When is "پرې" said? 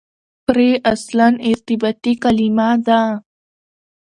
0.45-0.69